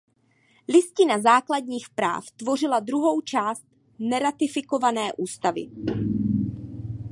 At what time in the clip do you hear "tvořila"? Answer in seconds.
2.31-2.79